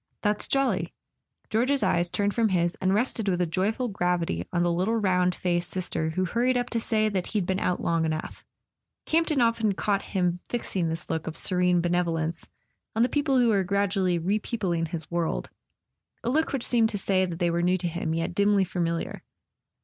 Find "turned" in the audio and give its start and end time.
2.09-2.33